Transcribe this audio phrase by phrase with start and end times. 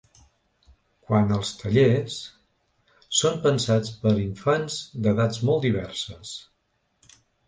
[1.09, 2.15] Quant als tallers,
[3.19, 6.33] són pensats per a infants d’edats molt diverses.